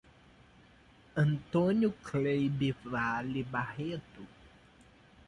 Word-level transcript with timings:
Antônio 1.15 1.91
Cleibe 2.01 2.71
Vale 2.83 3.43
Barreto 3.43 4.25